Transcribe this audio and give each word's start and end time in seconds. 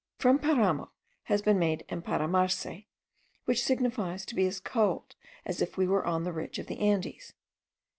From 0.17 0.39
paramo 0.39 0.89
has 1.25 1.43
been 1.43 1.59
made 1.59 1.85
emparamarse, 1.87 2.87
which 3.45 3.61
signifies 3.63 4.25
to 4.25 4.33
be 4.33 4.47
as 4.47 4.59
cold 4.59 5.15
as 5.45 5.61
if 5.61 5.77
we 5.77 5.85
were 5.85 6.07
on 6.07 6.23
the 6.23 6.33
ridge 6.33 6.57
of 6.57 6.65
the 6.65 6.79
Andes.) 6.79 7.33